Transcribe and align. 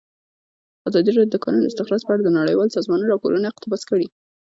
ازادي 0.87 1.11
راډیو 1.13 1.31
د 1.31 1.35
د 1.39 1.41
کانونو 1.43 1.67
استخراج 1.69 2.01
په 2.05 2.11
اړه 2.13 2.21
د 2.23 2.29
نړیوالو 2.39 2.75
سازمانونو 2.77 3.11
راپورونه 3.13 3.45
اقتباس 3.49 3.81
کړي. 3.89 4.07